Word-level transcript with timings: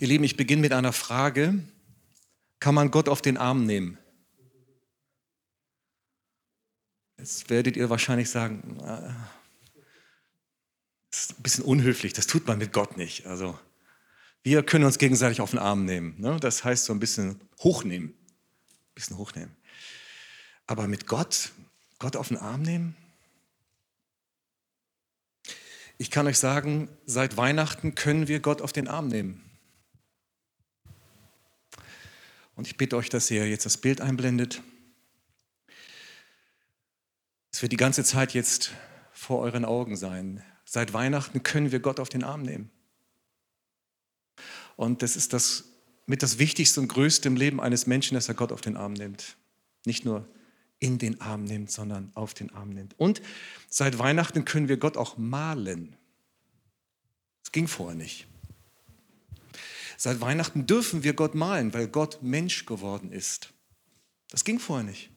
Ihr 0.00 0.06
Lieben, 0.06 0.22
ich 0.22 0.36
beginne 0.36 0.62
mit 0.62 0.72
einer 0.72 0.92
Frage. 0.92 1.60
Kann 2.60 2.74
man 2.74 2.92
Gott 2.92 3.08
auf 3.08 3.20
den 3.20 3.36
Arm 3.36 3.66
nehmen? 3.66 3.98
Jetzt 7.18 7.50
werdet 7.50 7.76
ihr 7.76 7.90
wahrscheinlich 7.90 8.30
sagen, 8.30 8.78
das 11.10 11.20
ist 11.20 11.38
ein 11.38 11.42
bisschen 11.42 11.64
unhöflich, 11.64 12.12
das 12.12 12.28
tut 12.28 12.46
man 12.46 12.58
mit 12.58 12.72
Gott 12.72 12.96
nicht. 12.96 13.26
Also 13.26 13.58
wir 14.44 14.62
können 14.62 14.84
uns 14.84 14.98
gegenseitig 14.98 15.40
auf 15.40 15.50
den 15.50 15.58
Arm 15.58 15.84
nehmen. 15.84 16.14
Ne? 16.20 16.38
Das 16.38 16.62
heißt 16.62 16.84
so 16.84 16.92
ein 16.92 17.00
bisschen 17.00 17.40
hochnehmen. 17.58 18.10
Ein 18.10 18.94
bisschen 18.94 19.18
hochnehmen. 19.18 19.56
Aber 20.68 20.86
mit 20.86 21.08
Gott, 21.08 21.50
Gott 21.98 22.14
auf 22.14 22.28
den 22.28 22.36
Arm 22.36 22.62
nehmen? 22.62 22.94
Ich 25.96 26.12
kann 26.12 26.28
euch 26.28 26.38
sagen, 26.38 26.88
seit 27.04 27.36
Weihnachten 27.36 27.96
können 27.96 28.28
wir 28.28 28.38
Gott 28.38 28.62
auf 28.62 28.72
den 28.72 28.86
Arm 28.86 29.08
nehmen. 29.08 29.47
Und 32.58 32.66
ich 32.66 32.76
bitte 32.76 32.96
euch, 32.96 33.08
dass 33.08 33.30
ihr 33.30 33.48
jetzt 33.48 33.66
das 33.66 33.76
Bild 33.76 34.00
einblendet. 34.00 34.64
Es 37.52 37.62
wird 37.62 37.70
die 37.70 37.76
ganze 37.76 38.02
Zeit 38.02 38.34
jetzt 38.34 38.72
vor 39.12 39.38
euren 39.38 39.64
Augen 39.64 39.96
sein. 39.96 40.42
Seit 40.64 40.92
Weihnachten 40.92 41.44
können 41.44 41.70
wir 41.70 41.78
Gott 41.78 42.00
auf 42.00 42.08
den 42.08 42.24
Arm 42.24 42.42
nehmen. 42.42 42.68
Und 44.74 45.02
das 45.02 45.14
ist 45.14 45.34
das 45.34 45.66
mit 46.06 46.20
das 46.20 46.40
Wichtigste 46.40 46.80
und 46.80 46.88
Größte 46.88 47.28
im 47.28 47.36
Leben 47.36 47.60
eines 47.60 47.86
Menschen, 47.86 48.16
dass 48.16 48.26
er 48.26 48.34
Gott 48.34 48.50
auf 48.50 48.60
den 48.60 48.76
Arm 48.76 48.94
nimmt. 48.94 49.36
Nicht 49.86 50.04
nur 50.04 50.28
in 50.80 50.98
den 50.98 51.20
Arm 51.20 51.44
nimmt, 51.44 51.70
sondern 51.70 52.10
auf 52.16 52.34
den 52.34 52.50
Arm 52.50 52.70
nimmt. 52.70 52.98
Und 52.98 53.22
seit 53.68 54.00
Weihnachten 54.00 54.44
können 54.44 54.68
wir 54.68 54.78
Gott 54.78 54.96
auch 54.96 55.16
malen. 55.16 55.94
Das 57.44 57.52
ging 57.52 57.68
vorher 57.68 57.96
nicht. 57.96 58.26
Seit 60.00 60.20
Weihnachten 60.20 60.64
dürfen 60.64 61.02
wir 61.02 61.12
Gott 61.12 61.34
malen, 61.34 61.74
weil 61.74 61.88
Gott 61.88 62.22
Mensch 62.22 62.66
geworden 62.66 63.10
ist. 63.10 63.52
Das 64.30 64.44
ging 64.44 64.60
vorher 64.60 64.86
nicht. 64.86 65.10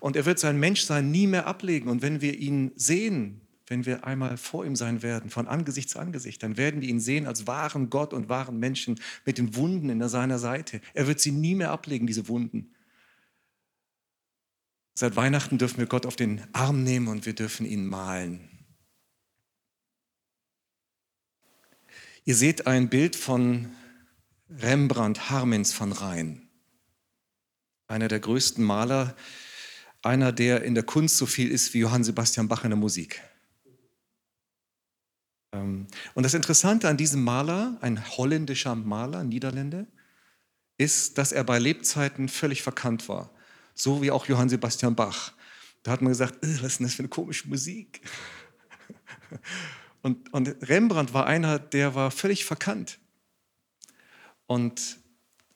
Und 0.00 0.16
er 0.16 0.26
wird 0.26 0.40
sein 0.40 0.58
Menschsein 0.58 1.12
nie 1.12 1.28
mehr 1.28 1.46
ablegen. 1.46 1.88
Und 1.88 2.02
wenn 2.02 2.20
wir 2.20 2.36
ihn 2.36 2.72
sehen, 2.74 3.42
wenn 3.68 3.86
wir 3.86 4.04
einmal 4.04 4.36
vor 4.36 4.66
ihm 4.66 4.74
sein 4.74 5.02
werden, 5.02 5.30
von 5.30 5.46
Angesicht 5.46 5.88
zu 5.88 6.00
Angesicht, 6.00 6.42
dann 6.42 6.56
werden 6.56 6.80
wir 6.80 6.88
ihn 6.88 6.98
sehen 6.98 7.28
als 7.28 7.46
wahren 7.46 7.90
Gott 7.90 8.12
und 8.12 8.28
wahren 8.28 8.58
Menschen 8.58 9.00
mit 9.24 9.38
den 9.38 9.54
Wunden 9.54 9.88
in 9.88 10.06
seiner 10.08 10.40
Seite. 10.40 10.80
Er 10.94 11.06
wird 11.06 11.20
sie 11.20 11.30
nie 11.30 11.54
mehr 11.54 11.70
ablegen, 11.70 12.08
diese 12.08 12.26
Wunden. 12.26 12.74
Seit 14.94 15.14
Weihnachten 15.14 15.58
dürfen 15.58 15.78
wir 15.78 15.86
Gott 15.86 16.06
auf 16.06 16.16
den 16.16 16.42
Arm 16.52 16.82
nehmen 16.82 17.06
und 17.06 17.24
wir 17.24 17.34
dürfen 17.34 17.66
ihn 17.66 17.86
malen. 17.86 18.48
Ihr 22.24 22.34
seht 22.34 22.66
ein 22.66 22.88
Bild 22.88 23.14
von 23.14 23.70
Rembrandt 24.58 25.30
Harmens 25.30 25.72
von 25.72 25.90
Rhein, 25.90 26.48
einer 27.88 28.08
der 28.08 28.20
größten 28.20 28.64
Maler, 28.64 29.16
einer, 30.02 30.32
der 30.32 30.62
in 30.62 30.74
der 30.74 30.84
Kunst 30.84 31.16
so 31.16 31.26
viel 31.26 31.50
ist 31.50 31.74
wie 31.74 31.80
Johann 31.80 32.04
Sebastian 32.04 32.46
Bach 32.46 32.62
in 32.62 32.70
der 32.70 32.78
Musik. 32.78 33.20
Ähm, 35.52 35.88
und 36.14 36.22
das 36.22 36.34
Interessante 36.34 36.88
an 36.88 36.96
diesem 36.96 37.24
Maler, 37.24 37.78
ein 37.80 38.04
holländischer 38.16 38.76
Maler, 38.76 39.24
Niederländer, 39.24 39.86
ist, 40.78 41.18
dass 41.18 41.32
er 41.32 41.42
bei 41.42 41.58
Lebzeiten 41.58 42.28
völlig 42.28 42.62
verkannt 42.62 43.08
war. 43.08 43.30
So 43.74 44.02
wie 44.02 44.10
auch 44.10 44.26
Johann 44.26 44.48
Sebastian 44.48 44.94
Bach. 44.94 45.32
Da 45.82 45.90
hat 45.90 46.02
man 46.02 46.12
gesagt, 46.12 46.44
äh, 46.44 46.62
was 46.62 46.72
ist 46.72 46.78
denn 46.78 46.86
das 46.86 46.94
für 46.94 47.02
eine 47.02 47.08
komische 47.08 47.48
Musik? 47.48 48.02
Und, 50.02 50.34
und 50.34 50.48
Rembrandt 50.68 51.14
war 51.14 51.26
einer, 51.26 51.58
der 51.58 51.94
war 51.94 52.10
völlig 52.10 52.44
verkannt. 52.44 52.98
Und 54.46 54.98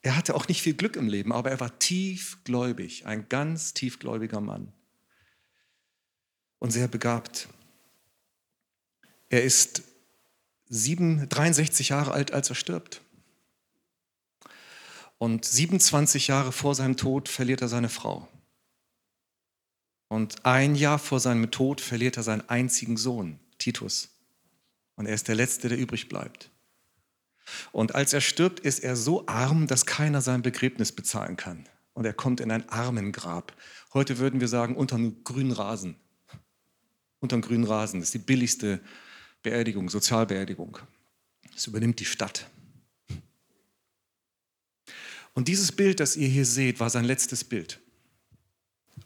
er 0.02 0.16
hatte 0.16 0.34
auch 0.34 0.48
nicht 0.48 0.62
viel 0.62 0.74
Glück 0.74 0.96
im 0.96 1.08
Leben, 1.08 1.32
aber 1.32 1.50
er 1.50 1.60
war 1.60 1.78
tiefgläubig, 1.78 3.06
ein 3.06 3.28
ganz 3.28 3.74
tiefgläubiger 3.74 4.40
Mann 4.40 4.72
und 6.58 6.70
sehr 6.70 6.88
begabt. 6.88 7.48
Er 9.28 9.42
ist 9.44 9.82
7, 10.68 11.28
63 11.28 11.90
Jahre 11.90 12.12
alt, 12.12 12.32
als 12.32 12.48
er 12.48 12.54
stirbt. 12.54 13.02
Und 15.18 15.44
27 15.44 16.28
Jahre 16.28 16.52
vor 16.52 16.74
seinem 16.74 16.96
Tod 16.96 17.28
verliert 17.28 17.60
er 17.60 17.68
seine 17.68 17.88
Frau. 17.88 18.28
Und 20.08 20.46
ein 20.46 20.74
Jahr 20.74 20.98
vor 20.98 21.20
seinem 21.20 21.50
Tod 21.50 21.80
verliert 21.80 22.16
er 22.16 22.22
seinen 22.22 22.48
einzigen 22.48 22.96
Sohn, 22.96 23.38
Titus. 23.58 24.08
Und 24.96 25.06
er 25.06 25.14
ist 25.14 25.28
der 25.28 25.34
Letzte, 25.34 25.68
der 25.68 25.78
übrig 25.78 26.08
bleibt. 26.08 26.50
Und 27.72 27.94
als 27.94 28.12
er 28.12 28.20
stirbt, 28.20 28.60
ist 28.60 28.80
er 28.80 28.96
so 28.96 29.26
arm, 29.26 29.66
dass 29.66 29.86
keiner 29.86 30.20
sein 30.20 30.42
Begräbnis 30.42 30.92
bezahlen 30.92 31.36
kann. 31.36 31.68
Und 31.94 32.04
er 32.04 32.12
kommt 32.12 32.40
in 32.40 32.50
ein 32.50 32.68
Armengrab. 32.68 33.54
Heute 33.92 34.18
würden 34.18 34.40
wir 34.40 34.48
sagen, 34.48 34.76
unter 34.76 34.96
einem 34.96 35.24
grünen 35.24 35.52
Rasen. 35.52 35.96
Unter 37.20 37.34
einem 37.34 37.42
grünen 37.42 37.64
Rasen. 37.64 38.00
Das 38.00 38.08
ist 38.08 38.14
die 38.14 38.18
billigste 38.18 38.80
Beerdigung, 39.42 39.88
Sozialbeerdigung. 39.88 40.78
Das 41.52 41.66
übernimmt 41.66 41.98
die 42.00 42.04
Stadt. 42.04 42.46
Und 45.34 45.48
dieses 45.48 45.72
Bild, 45.72 46.00
das 46.00 46.16
ihr 46.16 46.28
hier 46.28 46.46
seht, 46.46 46.80
war 46.80 46.90
sein 46.90 47.04
letztes 47.04 47.44
Bild. 47.44 47.80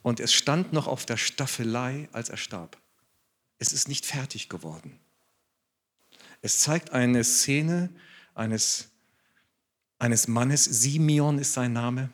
Und 0.03 0.21
es 0.21 0.33
stand 0.33 0.73
noch 0.73 0.87
auf 0.87 1.07
der 1.07 1.17
Staffelei, 1.17 2.09
als 2.13 2.29
er 2.29 2.37
starb. 2.37 2.81
Es 3.59 3.73
ist 3.73 3.89
nicht 3.89 4.07
fertig 4.07 4.49
geworden. 4.49 4.99
Es 6.41 6.59
zeigt 6.59 6.91
eine 6.91 7.23
Szene, 7.23 7.91
eines, 8.35 8.91
eines 9.99 10.29
Mannes, 10.29 10.65
Simeon 10.65 11.39
ist 11.39 11.53
sein 11.53 11.73
Name, 11.73 12.11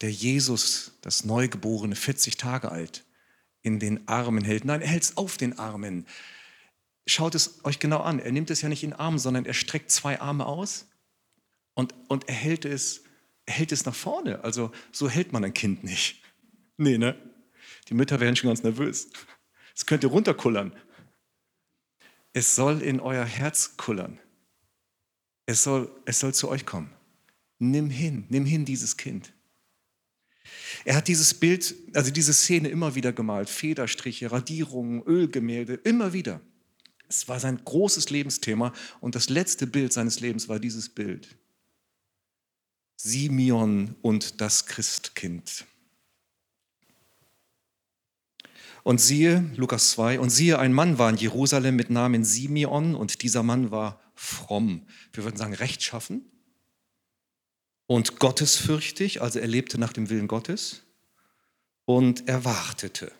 der 0.00 0.10
Jesus, 0.10 0.92
das 1.00 1.24
Neugeborene, 1.24 1.96
40 1.96 2.36
Tage 2.36 2.70
alt, 2.70 3.04
in 3.62 3.78
den 3.78 4.06
Armen 4.08 4.44
hält. 4.44 4.64
Nein, 4.64 4.80
er 4.80 4.88
hält 4.88 5.02
es 5.02 5.16
auf 5.16 5.36
den 5.36 5.58
Armen. 5.58 6.06
Schaut 7.06 7.34
es 7.34 7.64
euch 7.64 7.78
genau 7.78 8.00
an. 8.00 8.18
Er 8.18 8.32
nimmt 8.32 8.50
es 8.50 8.62
ja 8.62 8.68
nicht 8.68 8.84
in 8.84 8.90
den 8.90 8.98
Arm, 8.98 9.18
sondern 9.18 9.44
er 9.44 9.54
streckt 9.54 9.90
zwei 9.90 10.20
Arme 10.20 10.46
aus 10.46 10.86
und, 11.74 11.94
und 12.08 12.28
er, 12.28 12.34
hält 12.34 12.64
es, 12.64 13.02
er 13.46 13.54
hält 13.54 13.72
es 13.72 13.84
nach 13.84 13.94
vorne. 13.94 14.44
Also 14.44 14.72
so 14.92 15.08
hält 15.08 15.32
man 15.32 15.44
ein 15.44 15.54
Kind 15.54 15.84
nicht. 15.84 16.22
Nee, 16.76 16.98
ne? 16.98 17.16
Die 17.88 17.94
Mütter 17.94 18.20
werden 18.20 18.36
schon 18.36 18.48
ganz 18.48 18.62
nervös. 18.62 19.08
Es 19.74 19.86
könnte 19.86 20.08
runterkullern. 20.08 20.74
Es 22.32 22.54
soll 22.54 22.82
in 22.82 23.00
euer 23.00 23.24
Herz 23.24 23.76
kullern. 23.76 24.18
Es 25.48 25.62
soll, 25.62 25.90
es 26.04 26.20
soll 26.20 26.34
zu 26.34 26.50
euch 26.50 26.66
kommen. 26.66 26.92
Nimm 27.58 27.88
hin, 27.88 28.26
nimm 28.28 28.44
hin 28.44 28.66
dieses 28.66 28.98
Kind. 28.98 29.32
Er 30.84 30.94
hat 30.94 31.08
dieses 31.08 31.32
Bild, 31.32 31.74
also 31.94 32.10
diese 32.10 32.34
Szene 32.34 32.68
immer 32.68 32.94
wieder 32.94 33.14
gemalt. 33.14 33.48
Federstriche, 33.48 34.30
Radierungen, 34.30 35.02
Ölgemälde, 35.04 35.72
immer 35.84 36.12
wieder. 36.12 36.42
Es 37.08 37.28
war 37.28 37.40
sein 37.40 37.62
großes 37.64 38.10
Lebensthema 38.10 38.74
und 39.00 39.14
das 39.14 39.30
letzte 39.30 39.66
Bild 39.66 39.94
seines 39.94 40.20
Lebens 40.20 40.50
war 40.50 40.58
dieses 40.58 40.90
Bild. 40.90 41.34
Simeon 42.96 43.94
und 44.02 44.42
das 44.42 44.66
Christkind. 44.66 45.64
Und 48.82 49.00
siehe, 49.00 49.50
Lukas 49.56 49.90
2, 49.92 50.20
und 50.20 50.30
siehe, 50.30 50.58
ein 50.58 50.72
Mann 50.72 50.98
war 50.98 51.10
in 51.10 51.16
Jerusalem 51.16 51.76
mit 51.76 51.90
Namen 51.90 52.24
Simeon 52.24 52.94
und 52.94 53.22
dieser 53.22 53.42
Mann 53.42 53.70
war 53.70 54.00
fromm, 54.14 54.86
wir 55.12 55.24
würden 55.24 55.36
sagen 55.36 55.54
rechtschaffen 55.54 56.24
und 57.86 58.18
gottesfürchtig, 58.18 59.22
also 59.22 59.38
er 59.38 59.46
lebte 59.46 59.78
nach 59.78 59.92
dem 59.92 60.10
Willen 60.10 60.28
Gottes 60.28 60.82
und 61.84 62.28
er 62.28 62.44
wartete 62.44 63.12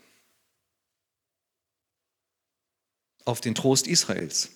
auf 3.25 3.41
den 3.41 3.55
Trost 3.55 3.87
Israels. 3.87 4.51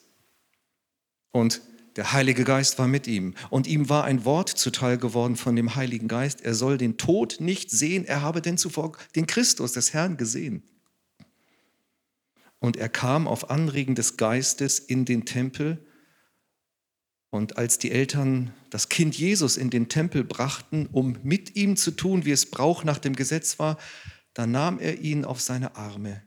Und 1.30 1.62
der 1.96 2.12
Heilige 2.12 2.44
Geist 2.44 2.78
war 2.78 2.88
mit 2.88 3.06
ihm 3.06 3.34
und 3.50 3.66
ihm 3.66 3.88
war 3.88 4.04
ein 4.04 4.24
Wort 4.24 4.48
zuteil 4.48 4.98
geworden 4.98 5.36
von 5.36 5.56
dem 5.56 5.74
Heiligen 5.74 6.08
Geist, 6.08 6.40
er 6.40 6.54
soll 6.54 6.78
den 6.78 6.96
Tod 6.96 7.36
nicht 7.38 7.70
sehen, 7.70 8.04
er 8.04 8.22
habe 8.22 8.42
denn 8.42 8.58
zuvor 8.58 8.96
den 9.14 9.26
Christus 9.26 9.72
des 9.72 9.92
Herrn 9.92 10.16
gesehen. 10.16 10.62
Und 12.62 12.76
er 12.76 12.88
kam 12.88 13.26
auf 13.26 13.50
Anregen 13.50 13.96
des 13.96 14.16
Geistes 14.16 14.78
in 14.78 15.04
den 15.04 15.24
Tempel 15.24 15.84
und 17.28 17.58
als 17.58 17.78
die 17.78 17.90
Eltern 17.90 18.54
das 18.70 18.88
Kind 18.88 19.18
Jesus 19.18 19.56
in 19.56 19.68
den 19.68 19.88
Tempel 19.88 20.22
brachten, 20.22 20.86
um 20.92 21.18
mit 21.24 21.56
ihm 21.56 21.76
zu 21.76 21.90
tun, 21.90 22.24
wie 22.24 22.30
es 22.30 22.48
Brauch 22.48 22.84
nach 22.84 22.98
dem 22.98 23.16
Gesetz 23.16 23.58
war, 23.58 23.78
da 24.32 24.46
nahm 24.46 24.78
er 24.78 25.00
ihn 25.00 25.24
auf 25.24 25.40
seine 25.40 25.74
Arme 25.74 26.22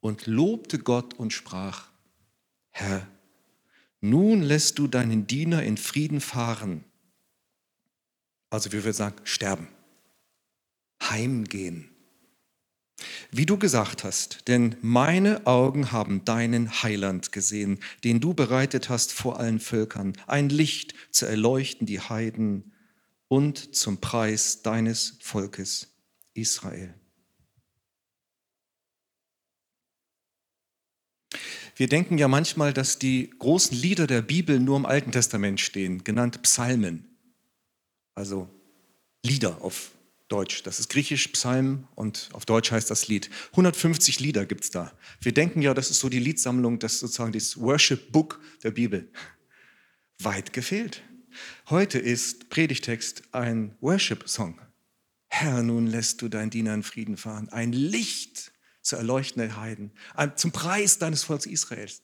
und 0.00 0.26
lobte 0.26 0.78
Gott 0.78 1.12
und 1.12 1.34
sprach, 1.34 1.90
Herr, 2.70 3.06
nun 4.00 4.40
lässt 4.40 4.78
du 4.78 4.86
deinen 4.86 5.26
Diener 5.26 5.62
in 5.64 5.76
Frieden 5.76 6.22
fahren. 6.22 6.82
Also 8.48 8.72
wie 8.72 8.86
wir 8.86 8.94
sagen, 8.94 9.16
sterben, 9.24 9.68
heimgehen. 11.02 11.90
Wie 13.30 13.46
du 13.46 13.58
gesagt 13.58 14.02
hast, 14.02 14.48
denn 14.48 14.76
meine 14.80 15.46
Augen 15.46 15.92
haben 15.92 16.24
deinen 16.24 16.82
Heiland 16.82 17.30
gesehen, 17.30 17.78
den 18.02 18.20
du 18.20 18.34
bereitet 18.34 18.88
hast 18.88 19.12
vor 19.12 19.38
allen 19.38 19.60
Völkern, 19.60 20.14
ein 20.26 20.48
Licht 20.48 20.94
zu 21.10 21.26
erleuchten 21.26 21.86
die 21.86 22.00
Heiden 22.00 22.72
und 23.28 23.76
zum 23.76 23.98
Preis 24.00 24.62
deines 24.62 25.18
Volkes 25.20 25.88
Israel. 26.34 26.94
Wir 31.76 31.88
denken 31.88 32.18
ja 32.18 32.26
manchmal, 32.26 32.72
dass 32.72 32.98
die 32.98 33.30
großen 33.38 33.76
Lieder 33.76 34.08
der 34.08 34.22
Bibel 34.22 34.58
nur 34.58 34.76
im 34.76 34.86
Alten 34.86 35.12
Testament 35.12 35.60
stehen, 35.60 36.02
genannt 36.02 36.42
Psalmen, 36.42 37.16
also 38.16 38.48
Lieder 39.24 39.62
auf 39.62 39.92
Deutsch. 40.28 40.62
Das 40.62 40.78
ist 40.78 40.90
griechisch 40.90 41.28
Psalm 41.28 41.88
und 41.94 42.28
auf 42.32 42.44
Deutsch 42.44 42.70
heißt 42.70 42.90
das 42.90 43.08
Lied. 43.08 43.30
150 43.52 44.20
Lieder 44.20 44.44
gibt 44.46 44.64
es 44.64 44.70
da. 44.70 44.92
Wir 45.20 45.32
denken 45.32 45.62
ja, 45.62 45.74
das 45.74 45.90
ist 45.90 46.00
so 46.00 46.08
die 46.08 46.18
Liedsammlung, 46.18 46.78
das 46.78 46.94
ist 46.94 47.00
sozusagen 47.00 47.32
das 47.32 47.58
Worship 47.58 48.12
Book 48.12 48.40
der 48.62 48.70
Bibel. 48.70 49.10
Weit 50.18 50.52
gefehlt. 50.52 51.02
Heute 51.70 51.98
ist 51.98 52.50
Predigtext 52.50 53.22
ein 53.32 53.76
Worship-Song. 53.80 54.60
Herr, 55.28 55.62
nun 55.62 55.86
lässt 55.86 56.22
du 56.22 56.28
dein 56.28 56.50
Diener 56.50 56.74
in 56.74 56.82
Frieden 56.82 57.16
fahren. 57.16 57.48
Ein 57.50 57.72
Licht 57.72 58.52
zu 58.82 58.96
erleuchten 58.96 59.56
Heiden, 59.56 59.92
zum 60.36 60.52
Preis 60.52 60.98
deines 60.98 61.24
Volkes 61.24 61.46
Israels. 61.46 62.02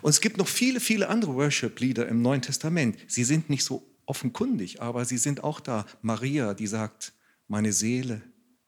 Und 0.00 0.10
es 0.10 0.20
gibt 0.20 0.38
noch 0.38 0.48
viele, 0.48 0.80
viele 0.80 1.08
andere 1.08 1.34
Worship-Lieder 1.34 2.08
im 2.08 2.22
Neuen 2.22 2.42
Testament. 2.42 2.98
Sie 3.08 3.24
sind 3.24 3.50
nicht 3.50 3.64
so 3.64 3.91
offenkundig, 4.06 4.82
aber 4.82 5.04
sie 5.04 5.18
sind 5.18 5.44
auch 5.44 5.60
da. 5.60 5.86
Maria, 6.02 6.54
die 6.54 6.66
sagt, 6.66 7.12
meine 7.48 7.72
Seele 7.72 8.22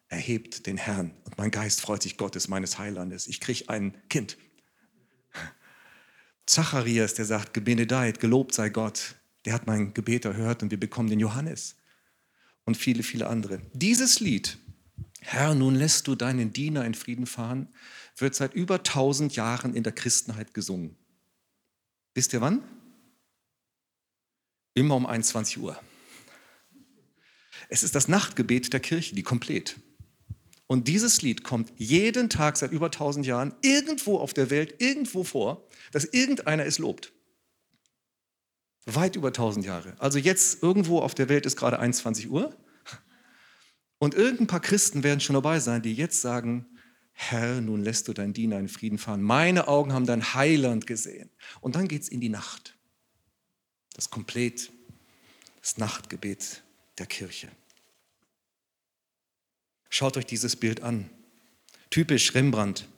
erhebt 0.08 0.66
den 0.66 0.76
Herrn 0.76 1.12
und 1.24 1.38
mein 1.38 1.50
Geist 1.50 1.80
freut 1.80 2.02
sich 2.02 2.16
Gottes, 2.16 2.48
meines 2.48 2.78
Heilandes. 2.78 3.26
Ich 3.26 3.40
kriege 3.40 3.68
ein 3.68 3.96
Kind. 4.08 4.36
Zacharias, 6.46 7.14
der 7.14 7.24
sagt, 7.24 7.54
gebenedeit, 7.54 8.20
gelobt 8.20 8.54
sei 8.54 8.68
Gott. 8.68 9.16
Der 9.44 9.52
hat 9.52 9.66
mein 9.66 9.94
Gebet 9.94 10.24
erhört 10.24 10.62
und 10.62 10.70
wir 10.70 10.80
bekommen 10.80 11.08
den 11.08 11.20
Johannes. 11.20 11.76
Und 12.64 12.76
viele, 12.76 13.02
viele 13.02 13.26
andere. 13.26 13.60
Dieses 13.74 14.20
Lied 14.20 14.58
Herr, 15.26 15.54
nun 15.54 15.74
lässt 15.74 16.06
du 16.06 16.14
deinen 16.14 16.52
Diener 16.52 16.84
in 16.84 16.92
Frieden 16.92 17.26
fahren, 17.26 17.68
wird 18.18 18.34
seit 18.34 18.52
über 18.52 18.76
1000 18.76 19.34
Jahren 19.34 19.74
in 19.74 19.82
der 19.82 19.92
Christenheit 19.92 20.52
gesungen. 20.52 20.96
Wisst 22.12 22.34
ihr 22.34 22.42
wann? 22.42 22.62
Immer 24.74 24.96
um 24.96 25.06
21 25.06 25.58
Uhr. 25.58 25.78
Es 27.68 27.82
ist 27.82 27.94
das 27.94 28.08
Nachtgebet 28.08 28.72
der 28.72 28.80
Kirche, 28.80 29.14
die 29.14 29.22
komplett. 29.22 29.76
Und 30.66 30.88
dieses 30.88 31.22
Lied 31.22 31.44
kommt 31.44 31.72
jeden 31.76 32.30
Tag 32.30 32.56
seit 32.56 32.72
über 32.72 32.86
1000 32.86 33.26
Jahren 33.26 33.54
irgendwo 33.62 34.18
auf 34.18 34.34
der 34.34 34.50
Welt, 34.50 34.80
irgendwo 34.80 35.24
vor, 35.24 35.68
dass 35.92 36.04
irgendeiner 36.04 36.64
es 36.66 36.78
lobt. 36.78 37.12
Weit 38.86 39.16
über 39.16 39.28
1000 39.28 39.64
Jahre. 39.64 39.94
Also 39.98 40.18
jetzt 40.18 40.62
irgendwo 40.62 41.00
auf 41.00 41.14
der 41.14 41.28
Welt 41.28 41.46
ist 41.46 41.56
gerade 41.56 41.78
21 41.78 42.30
Uhr 42.30 42.56
und 43.98 44.14
irgendein 44.14 44.46
paar 44.46 44.60
Christen 44.60 45.02
werden 45.02 45.20
schon 45.20 45.34
dabei 45.34 45.60
sein, 45.60 45.82
die 45.82 45.94
jetzt 45.94 46.20
sagen, 46.20 46.66
Herr, 47.12 47.60
nun 47.60 47.82
lässt 47.82 48.08
du 48.08 48.12
deinen 48.12 48.32
Diener 48.32 48.58
in 48.58 48.68
Frieden 48.68 48.98
fahren. 48.98 49.22
Meine 49.22 49.68
Augen 49.68 49.92
haben 49.92 50.04
dein 50.04 50.34
Heiland 50.34 50.86
gesehen. 50.86 51.30
Und 51.60 51.76
dann 51.76 51.86
geht 51.86 52.02
es 52.02 52.08
in 52.08 52.20
die 52.20 52.28
Nacht. 52.28 52.73
Das 53.94 54.10
komplett, 54.10 54.70
das 55.60 55.78
Nachtgebet 55.78 56.62
der 56.98 57.06
Kirche. 57.06 57.50
Schaut 59.88 60.16
euch 60.16 60.26
dieses 60.26 60.56
Bild 60.56 60.82
an. 60.82 61.08
Typisch 61.90 62.34
Rembrandt. 62.34 62.88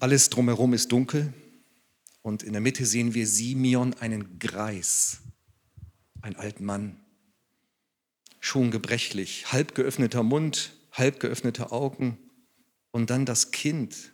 Alles 0.00 0.30
drumherum 0.30 0.74
ist 0.74 0.90
dunkel 0.90 1.32
und 2.22 2.42
in 2.42 2.52
der 2.52 2.60
Mitte 2.60 2.84
sehen 2.86 3.14
wir 3.14 3.26
Simeon, 3.26 3.94
einen 3.94 4.38
Greis, 4.38 5.20
einen 6.22 6.36
alten 6.36 6.64
Mann 6.64 6.98
schon 8.42 8.72
gebrechlich, 8.72 9.52
halb 9.52 9.74
geöffneter 9.74 10.24
Mund, 10.24 10.72
halb 10.90 11.20
geöffnete 11.20 11.70
Augen 11.70 12.18
und 12.90 13.08
dann 13.08 13.24
das 13.24 13.52
Kind, 13.52 14.12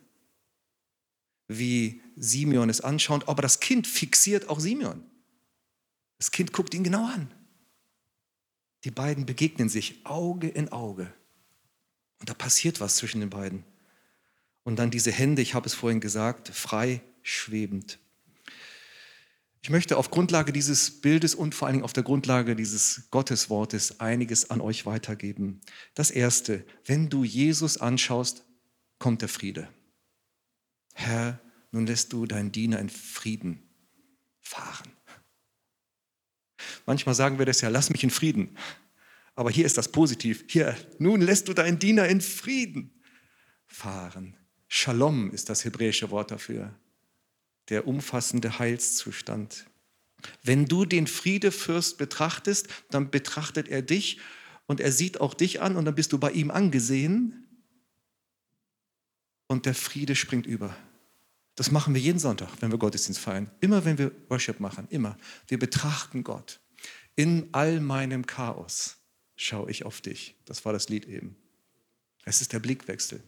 wie 1.49 2.01
Simeon 2.15 2.69
es 2.69 2.79
anschaut, 2.79 3.27
aber 3.27 3.41
das 3.41 3.59
Kind 3.59 3.87
fixiert 3.87 4.47
auch 4.47 4.61
Simeon. 4.61 5.03
Das 6.19 6.31
Kind 6.31 6.53
guckt 6.53 6.73
ihn 6.73 6.83
genau 6.83 7.05
an. 7.07 7.33
Die 8.85 8.91
beiden 8.91 9.25
begegnen 9.25 9.67
sich 9.67 10.05
Auge 10.05 10.47
in 10.47 10.69
Auge. 10.69 11.11
Und 12.19 12.29
da 12.29 12.33
passiert 12.33 12.79
was 12.79 12.95
zwischen 12.95 13.19
den 13.19 13.29
beiden. 13.29 13.65
Und 14.63 14.77
dann 14.77 14.91
diese 14.91 15.11
Hände, 15.11 15.41
ich 15.41 15.53
habe 15.53 15.65
es 15.65 15.73
vorhin 15.73 15.99
gesagt, 15.99 16.49
frei 16.49 17.01
schwebend. 17.23 17.99
Ich 19.61 19.69
möchte 19.69 19.97
auf 19.97 20.11
Grundlage 20.11 20.53
dieses 20.53 21.01
Bildes 21.01 21.35
und 21.35 21.55
vor 21.55 21.67
allen 21.67 21.75
Dingen 21.75 21.83
auf 21.83 21.93
der 21.93 22.03
Grundlage 22.03 22.55
dieses 22.55 23.09
Gotteswortes 23.11 23.99
einiges 23.99 24.49
an 24.51 24.61
euch 24.61 24.85
weitergeben. 24.85 25.61
Das 25.95 26.11
Erste, 26.11 26.63
wenn 26.85 27.09
du 27.09 27.23
Jesus 27.23 27.77
anschaust, 27.77 28.45
kommt 28.99 29.21
der 29.21 29.29
Friede. 29.29 29.67
Herr, 31.09 31.39
nun 31.71 31.85
lässt 31.85 32.13
du 32.13 32.25
deinen 32.25 32.51
Diener 32.51 32.79
in 32.79 32.89
Frieden 32.89 33.61
fahren. 34.39 34.91
Manchmal 36.85 37.15
sagen 37.15 37.37
wir 37.39 37.45
das 37.45 37.61
ja, 37.61 37.69
lass 37.69 37.89
mich 37.89 38.03
in 38.03 38.09
Frieden. 38.09 38.57
Aber 39.35 39.51
hier 39.51 39.65
ist 39.65 39.77
das 39.77 39.91
positiv. 39.91 40.45
Hier, 40.47 40.75
nun 40.97 41.21
lässt 41.21 41.47
du 41.47 41.53
deinen 41.53 41.79
Diener 41.79 42.07
in 42.07 42.21
Frieden 42.21 43.01
fahren. 43.67 44.35
Shalom 44.67 45.31
ist 45.31 45.49
das 45.49 45.65
hebräische 45.65 46.11
Wort 46.11 46.31
dafür 46.31 46.73
der 47.69 47.87
umfassende 47.87 48.59
Heilszustand. 48.59 49.65
Wenn 50.43 50.65
du 50.65 50.85
den 50.85 51.07
Friedefürst 51.07 51.97
betrachtest, 51.97 52.67
dann 52.89 53.09
betrachtet 53.09 53.67
er 53.69 53.81
dich 53.81 54.19
und 54.65 54.79
er 54.79 54.91
sieht 54.91 55.21
auch 55.21 55.33
dich 55.33 55.61
an 55.61 55.77
und 55.77 55.85
dann 55.85 55.95
bist 55.95 56.11
du 56.11 56.17
bei 56.17 56.31
ihm 56.31 56.51
angesehen 56.51 57.47
und 59.47 59.65
der 59.65 59.75
Friede 59.75 60.15
springt 60.15 60.45
über. 60.45 60.75
Das 61.59 61.71
machen 61.71 61.93
wir 61.93 61.99
jeden 61.99 62.19
Sonntag, 62.19 62.49
wenn 62.61 62.71
wir 62.71 62.77
Gottesdienst 62.77 63.19
feiern. 63.19 63.51
Immer 63.59 63.83
wenn 63.83 63.97
wir 63.97 64.13
Worship 64.29 64.61
machen, 64.61 64.87
immer. 64.89 65.17
Wir 65.47 65.59
betrachten 65.59 66.23
Gott. 66.23 66.61
In 67.15 67.49
all 67.51 67.81
meinem 67.81 68.25
Chaos 68.25 68.95
schaue 69.35 69.69
ich 69.69 69.85
auf 69.85 69.99
dich. 69.99 70.35
Das 70.45 70.63
war 70.63 70.71
das 70.71 70.87
Lied 70.87 71.05
eben. 71.05 71.35
Es 72.23 72.39
ist 72.39 72.53
der 72.53 72.59
Blickwechsel 72.59 73.21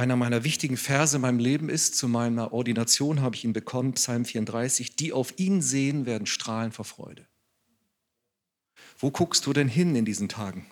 einer 0.00 0.16
meiner 0.16 0.44
wichtigen 0.44 0.78
Verse 0.78 1.14
in 1.16 1.22
meinem 1.22 1.38
Leben 1.38 1.68
ist. 1.68 1.96
Zu 1.96 2.08
meiner 2.08 2.52
Ordination 2.52 3.20
habe 3.20 3.36
ich 3.36 3.44
ihn 3.44 3.52
bekommen, 3.52 3.92
Psalm 3.92 4.24
34. 4.24 4.96
Die 4.96 5.12
auf 5.12 5.38
ihn 5.38 5.60
sehen, 5.60 6.06
werden 6.06 6.26
strahlen 6.26 6.72
vor 6.72 6.86
Freude. 6.86 7.26
Wo 8.98 9.10
guckst 9.10 9.44
du 9.44 9.52
denn 9.52 9.68
hin 9.68 9.94
in 9.94 10.06
diesen 10.06 10.28
Tagen? 10.28 10.66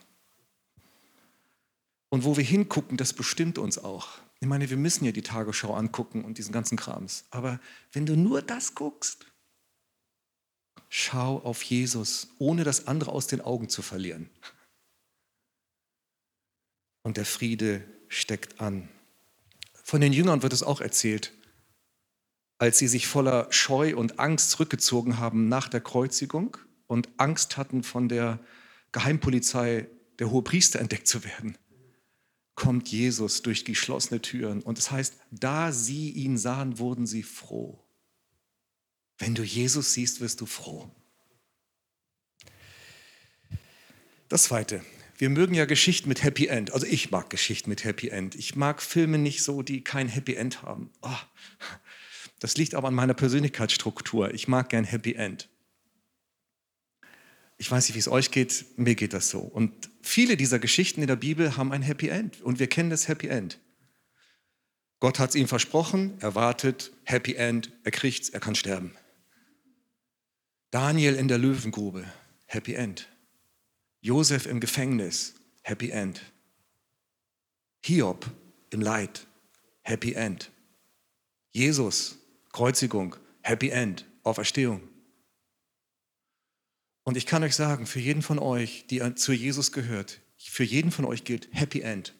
Und 2.09 2.25
wo 2.25 2.39
wir 2.39 2.45
hingucken, 2.45 2.97
das 2.97 3.13
bestimmt 3.13 3.59
uns 3.59 3.77
auch. 3.79 4.19
Ich 4.41 4.47
meine, 4.47 4.71
wir 4.71 4.77
müssen 4.77 5.05
ja 5.05 5.13
die 5.13 5.23
Tagesschau 5.23 5.75
angucken 5.75 6.25
und 6.25 6.39
diesen 6.39 6.53
ganzen 6.53 6.77
Krams. 6.77 7.25
Aber 7.31 7.61
wenn 7.93 8.07
du 8.07 8.17
nur 8.17 8.41
das 8.41 8.75
guckst, 8.75 9.27
schau 10.89 11.39
auf 11.39 11.63
Jesus, 11.63 12.29
ohne 12.39 12.65
das 12.65 12.87
andere 12.87 13.13
aus 13.13 13.27
den 13.27 13.41
Augen 13.41 13.69
zu 13.69 13.83
verlieren. 13.83 14.31
Und 17.03 17.17
der 17.17 17.25
Friede 17.25 17.85
steckt 18.09 18.61
an. 18.61 18.89
Von 19.83 20.01
den 20.01 20.13
Jüngern 20.13 20.43
wird 20.43 20.53
es 20.53 20.63
auch 20.63 20.81
erzählt, 20.81 21.33
als 22.59 22.79
sie 22.79 22.89
sich 22.89 23.07
voller 23.07 23.47
Scheu 23.51 23.97
und 23.97 24.19
Angst 24.19 24.51
zurückgezogen 24.51 25.19
haben 25.19 25.49
nach 25.49 25.69
der 25.69 25.81
Kreuzigung 25.81 26.57
und 26.87 27.09
Angst 27.17 27.57
hatten, 27.57 27.83
von 27.83 28.09
der 28.09 28.41
Geheimpolizei 28.93 29.87
der 30.19 30.31
Hohepriester 30.31 30.81
entdeckt 30.81 31.07
zu 31.07 31.25
werden, 31.25 31.57
kommt 32.59 32.89
Jesus 32.89 33.43
durch 33.43 33.65
geschlossene 33.65 34.21
Türen. 34.21 34.63
Und 34.63 34.79
es 34.79 34.91
heißt, 34.91 35.15
da 35.31 35.71
sie 35.71 36.11
ihn 36.11 36.37
sahen, 36.37 36.81
wurden 36.81 37.07
sie 37.07 37.23
froh. 37.23 37.79
Wenn 39.17 39.37
du 39.37 39.45
Jesus 39.45 39.95
siehst, 39.95 40.21
wirst 40.21 40.41
du 40.41 40.47
froh. 40.47 40.91
Das 44.29 44.43
Zweite, 44.43 44.85
wir 45.19 45.31
mögen 45.31 45.55
ja 45.55 45.67
Geschichten 45.67 46.09
mit 46.09 46.25
Happy 46.25 46.49
End. 46.49 46.73
Also 46.73 46.85
ich 46.85 47.13
mag 47.13 47.31
Geschichten 47.31 47.71
mit 47.71 47.85
Happy 47.85 48.09
End. 48.09 48.35
Ich 48.35 48.57
mag 48.57 48.83
Filme 48.83 49.19
nicht 49.19 49.45
so, 49.45 49.63
die 49.63 49.85
kein 49.85 50.09
Happy 50.09 50.35
End 50.35 50.63
haben. 50.63 50.91
Oh, 51.01 51.17
das 52.41 52.57
liegt 52.57 52.75
aber 52.75 52.89
an 52.89 52.95
meiner 52.95 53.15
Persönlichkeitsstruktur. 53.15 54.35
Ich 54.35 54.49
mag 54.49 54.69
gern 54.69 54.85
Happy 54.85 55.15
End. 55.15 55.49
Ich 57.59 57.71
weiß 57.71 57.89
nicht, 57.89 57.97
wie 57.97 58.01
es 58.01 58.09
euch 58.09 58.31
geht, 58.31 58.65
mir 58.77 58.95
geht 58.95 59.13
das 59.13 59.31
so. 59.31 59.41
Und 59.41 59.91
viele 60.01 60.37
dieser 60.37 60.61
Geschichten 60.61 61.01
in 61.01 61.09
der 61.09 61.17
Bibel 61.17 61.57
haben 61.57 61.73
ein 61.73 61.83
Happy 61.83 62.09
End. 62.09 62.41
Und 62.41 62.61
wir 62.61 62.69
kennen 62.69 62.89
das 62.89 63.09
Happy 63.09 63.27
End. 63.27 63.59
Gott 65.01 65.19
hat 65.19 65.31
es 65.31 65.37
ihm 65.37 65.49
versprochen, 65.49 66.17
er 66.21 66.35
wartet, 66.35 66.93
Happy 67.05 67.35
End, 67.35 67.71
er 67.85 67.91
kriegt's, 67.91 68.31
er 68.31 68.41
kann 68.41 68.55
sterben. 68.55 68.97
Daniel 70.71 71.15
in 71.15 71.29
der 71.29 71.39
Löwengrube, 71.39 72.05
Happy 72.47 72.75
End. 72.75 73.09
Josef 74.01 74.47
im 74.47 74.61
Gefängnis, 74.61 75.35
Happy 75.63 75.91
End. 75.91 76.23
Hiob 77.85 78.31
im 78.71 78.81
Leid, 78.81 79.27
Happy 79.83 80.15
End. 80.15 80.51
Jesus, 81.53 82.19
Kreuzigung, 82.53 83.17
Happy 83.43 83.71
End, 83.71 84.05
Auferstehung. 84.23 84.83
Und 87.09 87.17
ich 87.17 87.25
kann 87.25 87.43
euch 87.43 87.57
sagen, 87.57 87.87
für 87.87 88.01
jeden 88.01 88.21
von 88.21 88.39
euch, 88.39 88.85
die 88.91 89.15
zu 89.15 89.33
Jesus 89.33 89.73
gehört, 89.73 90.21
für 90.37 90.63
jeden 90.63 90.91
von 90.93 91.07
euch 91.07 91.25
gilt 91.25 91.49
Happy 91.53 91.81
End. 91.81 92.13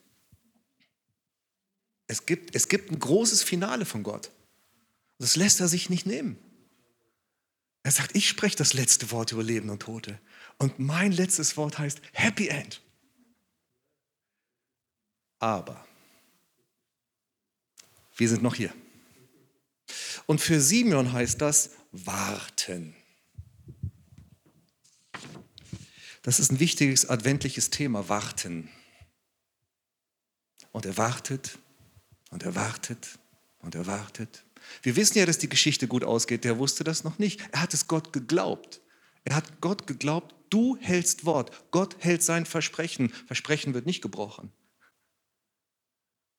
Es 2.07 2.25
gibt, 2.25 2.55
es 2.55 2.69
gibt 2.69 2.91
ein 2.91 2.99
großes 2.99 3.43
Finale 3.43 3.85
von 3.85 4.03
Gott. 4.03 4.31
Das 5.19 5.37
lässt 5.37 5.61
er 5.61 5.69
sich 5.69 5.91
nicht 5.91 6.07
nehmen. 6.07 6.39
Er 7.83 7.91
sagt, 7.91 8.17
ich 8.17 8.27
spreche 8.27 8.57
das 8.57 8.73
letzte 8.73 9.11
Wort 9.11 9.31
über 9.31 9.43
Leben 9.43 9.69
und 9.69 9.81
Tote. 9.81 10.19
Und 10.57 10.79
mein 10.79 11.13
letztes 11.13 11.59
Wort 11.59 11.79
heißt 11.79 12.01
Happy 12.13 12.49
End. 12.49 12.81
Aber 15.39 15.87
wir 18.17 18.29
sind 18.31 18.43
noch 18.43 18.55
hier. 18.55 18.73
Und 20.25 20.41
für 20.41 20.63
Simeon 20.63 21.13
heißt 21.13 21.43
das 21.43 21.73
warten. 21.93 22.95
Das 26.23 26.41
ist 26.41 26.51
ein 26.51 26.61
wichtiges 26.61 27.09
adventliches 27.09 27.71
Thema, 27.71 28.09
warten. 28.09 28.69
Und 30.73 30.87
er 30.87 30.97
wartet 30.97 31.59
und 32.31 32.43
er 32.43 32.55
wartet 32.55 33.19
und 33.61 33.75
er 33.75 33.87
wartet. 33.87 34.45
Wir 34.83 34.97
wissen 34.97 35.19
ja, 35.19 35.27
dass 35.27 35.39
die 35.39 35.49
Geschichte 35.49 35.89
gut 35.89 36.05
ausgeht. 36.05 36.45
Der 36.45 36.59
wusste 36.59 36.85
das 36.85 37.05
noch 37.05 37.19
nicht. 37.19 37.41
Er 37.53 37.63
hat 37.63 37.75
es 37.75 37.89
Gott 37.89 38.13
geglaubt. 38.13 38.81
Er 39.25 39.35
hat 39.35 39.61
Gott 39.61 39.87
geglaubt, 39.87 40.35
du 40.51 40.77
hältst 40.81 41.25
Wort. 41.25 41.71
Gott 41.71 41.97
hält 42.01 42.23
sein 42.23 42.47
Versprechen. 42.47 43.11
Versprechen 43.27 43.75
wird 43.75 43.87
nicht 43.87 44.03
gebrochen. 44.03 44.53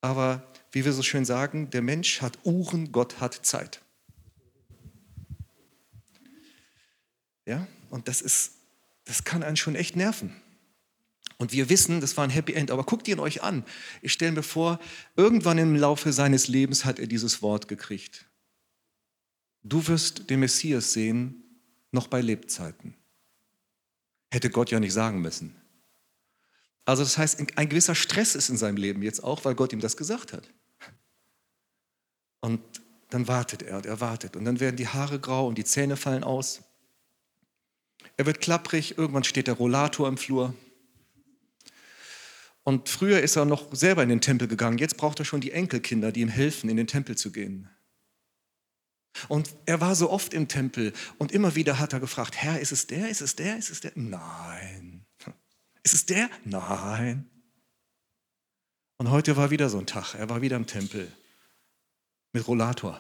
Aber 0.02 0.52
wie 0.72 0.86
wir 0.86 0.94
so 0.94 1.04
schön 1.04 1.26
sagen, 1.26 1.70
der 1.70 1.82
Mensch 1.82 2.22
hat 2.22 2.40
Uhren, 2.44 2.92
Gott 2.92 3.20
hat 3.20 3.34
Zeit. 3.46 3.82
Ja, 7.46 7.68
und 7.90 8.08
das 8.08 8.22
ist, 8.22 8.59
das 9.10 9.24
kann 9.24 9.42
einen 9.42 9.58
schon 9.58 9.74
echt 9.74 9.96
nerven. 9.96 10.36
Und 11.38 11.52
wir 11.52 11.70
wissen, 11.70 12.00
das 12.00 12.16
war 12.16 12.26
ein 12.26 12.30
Happy 12.30 12.54
End, 12.54 12.70
aber 12.70 12.84
guckt 12.84 13.08
ihn 13.08 13.20
euch 13.20 13.42
an. 13.42 13.66
Ich 14.04 14.14
stelle 14.14 14.34
mir 14.34 14.44
vor, 14.44 14.80
irgendwann 15.16 15.58
im 15.58 15.76
Laufe 15.76 16.14
seines 16.14 16.48
Lebens 16.48 16.86
hat 16.86 17.00
er 17.00 17.08
dieses 17.08 17.42
Wort 17.42 17.68
gekriegt. 17.68 18.26
Du 19.64 19.88
wirst 19.88 20.30
den 20.30 20.42
Messias 20.42 20.94
sehen, 20.94 21.44
noch 21.92 22.08
bei 22.08 22.22
Lebzeiten. 22.22 22.94
Hätte 24.32 24.52
Gott 24.52 24.70
ja 24.70 24.80
nicht 24.80 24.94
sagen 24.94 25.22
müssen. 25.22 25.56
Also 26.86 27.04
das 27.04 27.18
heißt, 27.18 27.40
ein 27.56 27.70
gewisser 27.70 27.96
Stress 27.96 28.36
ist 28.36 28.50
in 28.50 28.58
seinem 28.58 28.78
Leben 28.78 29.02
jetzt 29.02 29.24
auch, 29.24 29.44
weil 29.44 29.56
Gott 29.56 29.74
ihm 29.74 29.80
das 29.80 29.98
gesagt 29.98 30.34
hat. 30.34 30.48
Und 32.42 32.62
dann 33.10 33.28
wartet 33.28 33.64
er 33.64 33.78
und 33.78 33.88
er 33.88 34.02
wartet. 34.02 34.36
Und 34.36 34.46
dann 34.46 34.60
werden 34.60 34.76
die 34.76 34.88
Haare 34.88 35.20
grau 35.20 35.48
und 35.48 35.58
die 35.58 35.64
Zähne 35.64 35.98
fallen 35.98 36.24
aus. 36.24 36.62
Er 38.20 38.26
wird 38.26 38.42
klapprig, 38.42 38.98
irgendwann 38.98 39.24
steht 39.24 39.48
der 39.48 39.54
Rollator 39.54 40.06
im 40.06 40.18
Flur. 40.18 40.54
Und 42.64 42.90
früher 42.90 43.22
ist 43.22 43.38
er 43.38 43.46
noch 43.46 43.74
selber 43.74 44.04
in 44.04 44.10
den 44.10 44.20
Tempel 44.20 44.50
gegangen. 44.50 44.78
Jetzt 44.78 44.98
braucht 44.98 45.20
er 45.20 45.26
schon 45.26 45.40
die 45.40 45.54
Enkelkinder, 45.54 46.12
die 46.12 46.20
ihm 46.20 46.28
helfen, 46.28 46.70
in 46.70 46.76
den 46.76 46.86
Tempel 46.86 47.16
zu 47.16 47.32
gehen. 47.32 47.70
Und 49.30 49.56
er 49.66 49.80
war 49.80 49.96
so 49.96 50.10
oft 50.10 50.34
im 50.34 50.50
Tempel 50.50 50.92
und 51.18 51.32
immer 51.32 51.56
wieder 51.56 51.80
hat 51.80 51.94
er 51.94 52.02
gefragt, 52.02 52.36
Herr, 52.36 52.60
ist 52.60 52.74
es 52.74 52.88
der, 52.88 53.08
ist 53.08 53.22
es 53.22 53.38
der, 53.38 53.58
ist 53.58 53.70
es 53.70 53.80
der? 53.80 53.94
Nein. 53.96 55.06
Ist 55.84 55.94
es 55.94 56.06
der? 56.06 56.30
Nein. 56.44 57.30
Und 58.98 59.12
heute 59.12 59.38
war 59.38 59.50
wieder 59.50 59.70
so 59.70 59.80
ein 59.80 59.86
Tag. 59.86 60.16
Er 60.16 60.30
war 60.30 60.42
wieder 60.42 60.58
im 60.58 60.68
Tempel 60.68 61.10
mit 62.34 62.46
Rollator. 62.46 63.00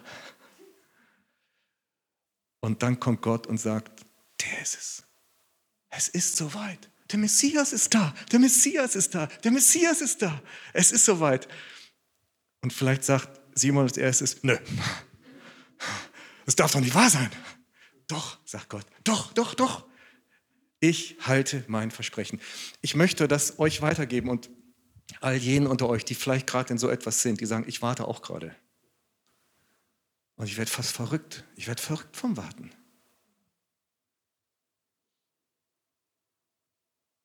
Und 2.62 2.84
dann 2.84 3.02
kommt 3.02 3.22
Gott 3.22 3.48
und 3.48 3.58
sagt, 3.58 4.06
der 4.42 4.62
ist 4.62 4.78
es. 4.78 5.09
Es 5.89 6.08
ist 6.08 6.36
soweit. 6.36 6.89
Der 7.12 7.19
Messias 7.19 7.74
ist 7.74 7.93
da. 7.93 8.13
Der 8.31 8.39
Messias 8.39 8.96
ist 8.96 9.15
da. 9.15 9.27
Der 9.43 9.51
Messias 9.51 10.01
ist 10.01 10.22
da. 10.22 10.41
Es 10.74 10.91
ist 10.91 11.05
soweit. 11.05 11.48
Und 12.62 12.74
vielleicht 12.74 13.03
sagt 13.03 13.39
Simon 13.55 13.84
als 13.84 13.98
erstes, 13.98 14.43
nö, 14.43 14.58
das 16.46 16.55
darf 16.55 16.72
doch 16.72 16.79
nicht 16.79 16.96
wahr 16.96 17.10
sein. 17.10 17.29
Doch, 18.08 18.39
sagt 18.46 18.69
Gott, 18.69 18.86
doch, 19.03 19.34
doch, 19.34 19.53
doch. 19.53 19.86
Ich 20.79 21.17
halte 21.22 21.63
mein 21.67 21.91
Versprechen. 21.91 22.39
Ich 22.81 22.96
möchte 22.96 23.27
das 23.27 23.60
euch 23.60 23.81
weitergeben 23.81 24.29
und 24.29 24.50
all 25.22 25.36
jenen 25.36 25.67
unter 25.67 25.89
euch, 25.89 26.05
die 26.05 26.15
vielleicht 26.15 26.48
gerade 26.48 26.72
in 26.72 26.77
so 26.77 26.89
etwas 26.89 27.22
sind, 27.22 27.41
die 27.41 27.46
sagen, 27.46 27.65
ich 27.67 27.81
warte 27.81 28.08
auch 28.08 28.22
gerade. 28.22 28.55
Und 30.36 30.48
ich 30.48 30.58
werde 30.58 30.72
fast 30.72 30.91
verrückt. 30.91 31.43
Ich 31.55 31.67
werde 31.67 31.81
verrückt 31.81 32.15
vom 32.15 32.38
Warten. 32.38 32.72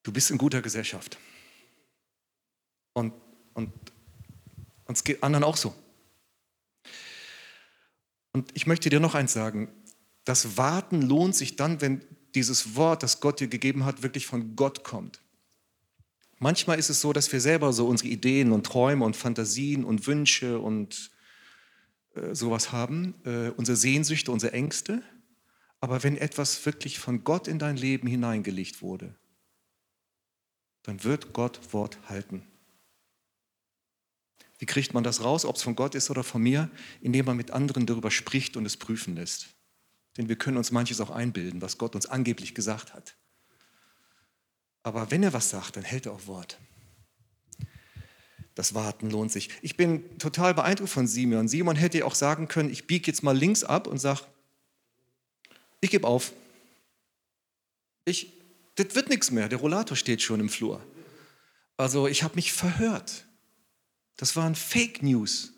Du 0.05 0.13
bist 0.13 0.31
in 0.31 0.39
guter 0.39 0.63
Gesellschaft. 0.63 1.19
Und, 2.93 3.13
und, 3.55 3.73
und 4.85 4.97
es 4.97 5.03
geht 5.03 5.23
anderen 5.23 5.43
auch 5.43 5.57
so. 5.57 5.75
Und 8.33 8.51
ich 8.55 8.67
möchte 8.67 8.91
dir 8.91 9.01
noch 9.01 9.15
eins 9.15 9.33
sagen. 9.33 9.69
Das 10.25 10.57
Warten 10.57 11.03
lohnt 11.03 11.35
sich 11.35 11.57
dann, 11.57 11.81
wenn 11.81 12.05
dieses 12.35 12.77
Wort, 12.77 13.03
das 13.03 13.21
Gott 13.21 13.41
dir 13.41 13.49
gegeben 13.49 13.85
hat, 13.85 14.03
wirklich 14.03 14.27
von 14.27 14.57
Gott 14.57 14.85
kommt. 14.85 15.21
Manchmal 16.39 16.79
ist 16.79 16.91
es 16.91 17.01
so, 17.01 17.13
dass 17.13 17.33
wir 17.33 17.41
selber 17.41 17.73
so 17.73 17.87
unsere 17.87 18.11
Ideen 18.11 18.53
und 18.53 18.67
Träume 18.67 19.05
und 19.05 19.17
Fantasien 19.17 19.85
und 19.85 20.07
Wünsche 20.07 20.59
und 20.59 21.11
äh, 22.15 22.35
sowas 22.35 22.73
haben, 22.73 23.15
äh, 23.25 23.51
unsere 23.51 23.77
Sehnsüchte, 23.77 24.33
unsere 24.33 24.53
Ängste. 24.53 25.03
Aber 25.81 26.03
wenn 26.03 26.17
etwas 26.17 26.67
wirklich 26.67 26.99
von 26.99 27.25
Gott 27.25 27.49
in 27.49 27.59
dein 27.59 27.77
Leben 27.77 28.09
hineingelegt 28.09 28.83
wurde, 28.83 29.15
dann 30.85 31.03
wird 31.03 31.33
Gott 31.33 31.73
Wort 31.73 31.99
halten. 32.09 32.47
Wie 34.59 34.67
kriegt 34.67 34.95
man 34.95 35.03
das 35.03 35.25
raus, 35.25 35.45
ob 35.45 35.57
es 35.57 35.62
von 35.62 35.75
Gott 35.75 35.95
ist 35.95 36.11
oder 36.11 36.23
von 36.23 36.41
mir? 36.41 36.71
Indem 37.00 37.26
man 37.26 37.37
mit 37.37 37.50
anderen 37.50 37.87
darüber 37.87 38.11
spricht 38.11 38.57
und 38.57 38.64
es 38.64 38.76
prüfen 38.76 39.17
lässt. 39.17 39.49
Denn 40.17 40.29
wir 40.29 40.37
können 40.37 40.57
uns 40.57 40.71
manches 40.71 41.00
auch 41.00 41.11
einbilden, 41.11 41.61
was 41.61 41.76
Gott 41.76 41.95
uns 41.95 42.07
angeblich 42.07 42.55
gesagt 42.55 42.95
hat. 42.95 43.17
Aber 44.85 45.11
wenn 45.11 45.23
er 45.23 45.33
was 45.33 45.50
sagt, 45.50 45.76
dann 45.76 45.83
hält 45.83 46.07
er 46.07 46.12
auch 46.12 46.26
Wort. 46.26 46.59
Das 48.55 48.75
Warten 48.75 49.11
lohnt 49.11 49.33
sich. 49.33 49.50
Ich 49.62 49.76
bin 49.76 50.19
total 50.19 50.55
beeindruckt 50.55 50.91
von 50.91 51.09
Simon. 51.09 51.49
Simon 51.49 51.75
hätte 51.75 52.05
auch 52.07 52.14
sagen 52.14 52.47
können, 52.47 52.71
ich 52.71 52.87
biege 52.87 53.07
jetzt 53.09 53.23
mal 53.23 53.37
links 53.37 53.64
ab 53.64 53.87
und 53.87 53.99
sage, 53.99 54.21
ich 55.81 55.91
gebe 55.91 56.07
auf. 56.07 56.33
Ich, 58.05 58.33
das 58.76 58.95
wird 58.95 59.09
nichts 59.09 59.31
mehr. 59.31 59.49
Der 59.49 59.59
Rollator 59.59 59.97
steht 59.97 60.23
schon 60.23 60.40
im 60.40 60.49
Flur. 60.49 60.85
Also 61.76 62.07
ich 62.07 62.23
habe 62.23 62.37
mich 62.37 62.52
verhört. 62.52 63.26
Das 64.16 64.37
waren 64.37 64.54
Fake 64.54 65.02
News. 65.02 65.52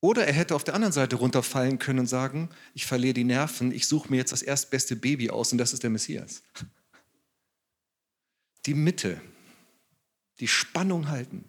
Oder 0.00 0.26
er 0.26 0.32
hätte 0.32 0.54
auf 0.54 0.64
der 0.64 0.74
anderen 0.74 0.92
Seite 0.92 1.16
runterfallen 1.16 1.78
können 1.78 2.00
und 2.00 2.06
sagen, 2.06 2.48
ich 2.74 2.86
verliere 2.86 3.14
die 3.14 3.24
Nerven, 3.24 3.70
ich 3.70 3.86
suche 3.86 4.10
mir 4.10 4.16
jetzt 4.16 4.32
das 4.32 4.42
erstbeste 4.42 4.96
Baby 4.96 5.30
aus 5.30 5.52
und 5.52 5.58
das 5.58 5.74
ist 5.74 5.82
der 5.82 5.90
Messias. 5.90 6.42
Die 8.66 8.74
Mitte, 8.74 9.20
die 10.38 10.48
Spannung 10.48 11.08
halten. 11.08 11.44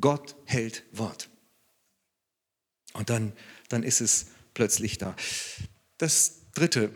Gott 0.00 0.36
hält 0.44 0.84
Wort. 0.92 1.28
Und 2.92 3.10
dann, 3.10 3.32
dann 3.68 3.82
ist 3.82 4.00
es 4.00 4.26
plötzlich 4.54 4.98
da. 4.98 5.16
Das 5.98 6.42
Dritte, 6.54 6.92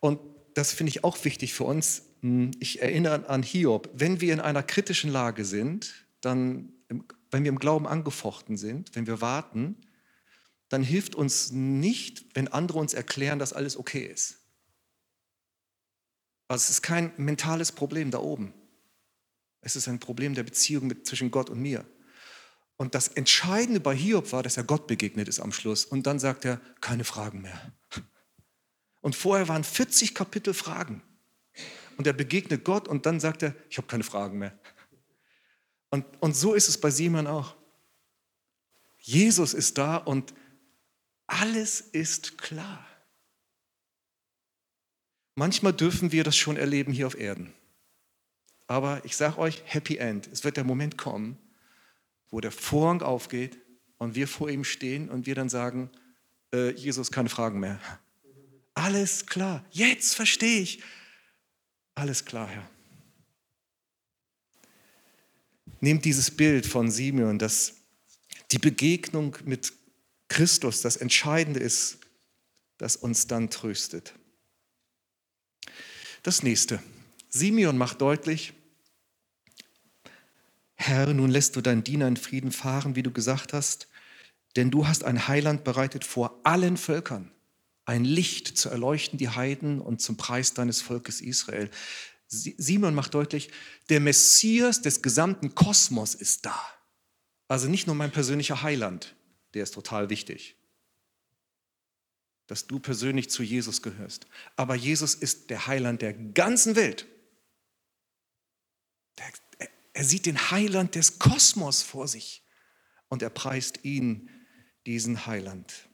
und 0.00 0.20
das 0.54 0.72
finde 0.72 0.90
ich 0.90 1.04
auch 1.04 1.24
wichtig 1.24 1.54
für 1.54 1.64
uns, 1.64 2.02
hm, 2.20 2.52
ich 2.60 2.80
erinnere 2.80 3.28
an 3.28 3.42
Hiob, 3.42 3.90
wenn 3.92 4.20
wir 4.20 4.32
in 4.32 4.40
einer 4.40 4.62
kritischen 4.62 5.10
Lage 5.10 5.44
sind, 5.44 6.06
dann, 6.20 6.72
wenn 7.30 7.44
wir 7.44 7.50
im 7.50 7.58
Glauben 7.58 7.86
angefochten 7.86 8.56
sind, 8.56 8.94
wenn 8.94 9.06
wir 9.06 9.20
warten, 9.20 9.76
dann 10.68 10.82
hilft 10.82 11.14
uns 11.14 11.50
nicht, 11.50 12.24
wenn 12.34 12.48
andere 12.48 12.78
uns 12.78 12.94
erklären, 12.94 13.38
dass 13.38 13.52
alles 13.52 13.76
okay 13.76 14.06
ist. 14.06 14.38
Also 16.48 16.64
es 16.64 16.70
ist 16.70 16.82
kein 16.82 17.12
mentales 17.16 17.72
Problem 17.72 18.10
da 18.10 18.18
oben. 18.18 18.52
Es 19.60 19.76
ist 19.76 19.88
ein 19.88 19.98
Problem 19.98 20.34
der 20.34 20.42
Beziehung 20.42 20.86
mit, 20.86 21.06
zwischen 21.06 21.30
Gott 21.30 21.50
und 21.50 21.60
mir. 21.60 21.84
Und 22.76 22.94
das 22.94 23.08
Entscheidende 23.08 23.80
bei 23.80 23.94
Hiob 23.94 24.32
war, 24.32 24.42
dass 24.42 24.56
er 24.56 24.64
Gott 24.64 24.86
begegnet 24.86 25.28
ist 25.28 25.40
am 25.40 25.52
Schluss. 25.52 25.84
Und 25.84 26.06
dann 26.06 26.18
sagt 26.18 26.44
er, 26.44 26.60
keine 26.80 27.04
Fragen 27.04 27.42
mehr. 27.42 27.72
Und 29.04 29.14
vorher 29.14 29.48
waren 29.48 29.64
40 29.64 30.14
Kapitel 30.14 30.54
Fragen. 30.54 31.02
Und 31.98 32.06
er 32.06 32.14
begegnet 32.14 32.64
Gott 32.64 32.88
und 32.88 33.04
dann 33.04 33.20
sagt 33.20 33.42
er, 33.42 33.54
ich 33.68 33.76
habe 33.76 33.86
keine 33.86 34.02
Fragen 34.02 34.38
mehr. 34.38 34.58
Und, 35.90 36.06
und 36.22 36.34
so 36.34 36.54
ist 36.54 36.70
es 36.70 36.80
bei 36.80 36.90
Simon 36.90 37.26
auch. 37.26 37.54
Jesus 38.96 39.52
ist 39.52 39.76
da 39.76 39.98
und 39.98 40.32
alles 41.26 41.82
ist 41.82 42.38
klar. 42.38 42.86
Manchmal 45.34 45.74
dürfen 45.74 46.10
wir 46.10 46.24
das 46.24 46.34
schon 46.34 46.56
erleben 46.56 46.90
hier 46.90 47.06
auf 47.06 47.18
Erden. 47.18 47.52
Aber 48.68 49.04
ich 49.04 49.18
sage 49.18 49.36
euch, 49.36 49.62
Happy 49.66 49.98
End. 49.98 50.28
Es 50.28 50.44
wird 50.44 50.56
der 50.56 50.64
Moment 50.64 50.96
kommen, 50.96 51.36
wo 52.30 52.40
der 52.40 52.52
Vorhang 52.52 53.02
aufgeht 53.02 53.58
und 53.98 54.14
wir 54.14 54.28
vor 54.28 54.48
ihm 54.48 54.64
stehen 54.64 55.10
und 55.10 55.26
wir 55.26 55.34
dann 55.34 55.50
sagen, 55.50 55.90
äh, 56.54 56.70
Jesus, 56.70 57.12
keine 57.12 57.28
Fragen 57.28 57.60
mehr. 57.60 57.78
Alles 58.74 59.26
klar, 59.26 59.64
jetzt 59.70 60.14
verstehe 60.14 60.60
ich. 60.60 60.82
Alles 61.94 62.24
klar, 62.24 62.48
Herr. 62.48 62.68
Nehmt 65.80 66.04
dieses 66.04 66.30
Bild 66.30 66.66
von 66.66 66.90
Simeon, 66.90 67.38
dass 67.38 67.74
die 68.50 68.58
Begegnung 68.58 69.36
mit 69.44 69.72
Christus 70.28 70.80
das 70.80 70.96
Entscheidende 70.96 71.60
ist, 71.60 71.98
das 72.78 72.96
uns 72.96 73.26
dann 73.26 73.50
tröstet. 73.50 74.14
Das 76.22 76.42
nächste. 76.42 76.82
Simeon 77.28 77.76
macht 77.76 78.00
deutlich, 78.00 78.54
Herr, 80.74 81.12
nun 81.14 81.30
lässt 81.30 81.56
du 81.56 81.60
deinen 81.60 81.84
Diener 81.84 82.08
in 82.08 82.16
Frieden 82.16 82.52
fahren, 82.52 82.96
wie 82.96 83.02
du 83.02 83.10
gesagt 83.10 83.52
hast, 83.52 83.88
denn 84.56 84.70
du 84.70 84.86
hast 84.86 85.04
ein 85.04 85.28
Heiland 85.28 85.64
bereitet 85.64 86.04
vor 86.04 86.40
allen 86.44 86.76
Völkern, 86.76 87.30
ein 87.84 88.04
Licht 88.04 88.56
zu 88.56 88.70
erleuchten 88.70 89.18
die 89.18 89.28
Heiden 89.28 89.80
und 89.80 90.00
zum 90.00 90.16
Preis 90.16 90.54
deines 90.54 90.80
Volkes 90.80 91.20
Israel. 91.20 91.70
Simon 92.28 92.94
macht 92.94 93.14
deutlich, 93.14 93.50
der 93.88 94.00
Messias 94.00 94.80
des 94.80 95.02
gesamten 95.02 95.54
Kosmos 95.54 96.14
ist 96.14 96.46
da. 96.46 96.58
Also 97.48 97.68
nicht 97.68 97.86
nur 97.86 97.94
mein 97.94 98.10
persönlicher 98.10 98.62
Heiland, 98.62 99.14
der 99.52 99.62
ist 99.62 99.74
total 99.74 100.08
wichtig, 100.08 100.56
dass 102.46 102.66
du 102.66 102.80
persönlich 102.80 103.28
zu 103.30 103.42
Jesus 103.42 103.82
gehörst. 103.82 104.26
Aber 104.56 104.74
Jesus 104.74 105.14
ist 105.14 105.50
der 105.50 105.66
Heiland 105.66 106.02
der 106.02 106.14
ganzen 106.14 106.76
Welt. 106.76 107.06
Er 109.92 110.04
sieht 110.04 110.26
den 110.26 110.50
Heiland 110.50 110.96
des 110.96 111.18
Kosmos 111.18 111.82
vor 111.82 112.08
sich 112.08 112.42
und 113.08 113.22
er 113.22 113.30
preist 113.30 113.84
ihn, 113.84 114.28
diesen 114.86 115.26
Heiland. 115.26 115.88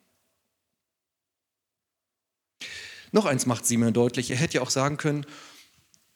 Noch 3.12 3.26
eins 3.26 3.47
macht 3.47 3.67
Simon 3.67 3.93
deutlich. 3.93 4.31
Er 4.31 4.37
hätte 4.37 4.55
ja 4.55 4.62
auch 4.62 4.71
sagen 4.71 4.97
können, 4.97 5.26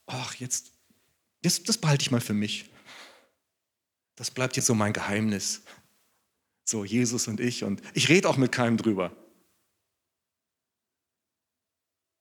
ach, 0.07 0.35
jetzt, 0.37 0.73
das, 1.43 1.63
das 1.63 1.79
behalte 1.79 2.03
ich 2.03 2.11
mal 2.11 2.21
für 2.21 2.35
mich. 2.35 2.71
Das 4.17 4.31
bleibt 4.31 4.57
jetzt 4.57 4.67
so 4.67 4.75
mein 4.75 4.93
Geheimnis. 4.93 5.63
So, 6.65 6.85
Jesus 6.85 7.29
und 7.29 7.41
ich 7.41 7.65
und 7.65 7.83
ich 7.93 8.09
rede 8.09 8.29
auch 8.29 8.37
mit 8.37 8.53
keinem 8.53 8.77
drüber. 8.77 9.15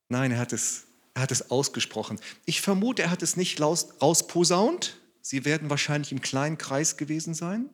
Nein, 0.08 0.32
er 0.32 0.38
hat 0.38 0.52
es, 0.52 0.86
er 1.14 1.22
hat 1.22 1.32
es 1.32 1.50
ausgesprochen. 1.50 2.20
Ich 2.44 2.60
vermute, 2.60 3.02
er 3.02 3.10
hat 3.10 3.22
es 3.22 3.36
nicht 3.36 3.60
rausposaunt. 3.60 4.98
Sie 5.22 5.44
werden 5.44 5.70
wahrscheinlich 5.70 6.12
im 6.12 6.20
kleinen 6.20 6.58
Kreis 6.58 6.96
gewesen 6.96 7.32
sein. 7.32 7.70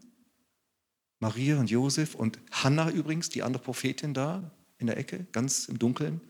Maria 1.19 1.59
und 1.59 1.71
Josef 1.71 2.15
und 2.15 2.39
Hannah 2.51 2.91
übrigens, 2.91 3.29
die 3.29 3.43
andere 3.43 3.63
Prophetin 3.63 4.15
da 4.15 4.51
in 4.79 4.87
der 4.87 4.97
Ecke, 4.97 5.27
ganz 5.33 5.67
im 5.67 5.79
Dunkeln. 5.79 6.21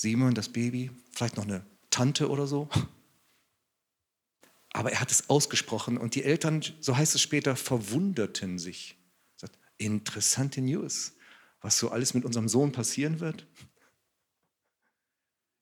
Simon, 0.00 0.34
das 0.34 0.48
Baby, 0.48 0.92
vielleicht 1.12 1.36
noch 1.36 1.44
eine 1.44 1.66
Tante 1.90 2.30
oder 2.30 2.46
so. 2.46 2.68
Aber 4.72 4.92
er 4.92 5.00
hat 5.00 5.10
es 5.10 5.28
ausgesprochen 5.28 5.98
und 5.98 6.14
die 6.14 6.22
Eltern, 6.22 6.62
so 6.80 6.96
heißt 6.96 7.16
es 7.16 7.20
später, 7.20 7.56
verwunderten 7.56 8.58
sich. 8.58 8.96
Interessante 9.76 10.60
News, 10.60 11.14
was 11.60 11.78
so 11.78 11.90
alles 11.90 12.14
mit 12.14 12.24
unserem 12.24 12.48
Sohn 12.48 12.72
passieren 12.72 13.20
wird. 13.20 13.46